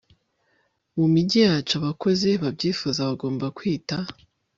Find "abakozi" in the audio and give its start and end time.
1.79-2.29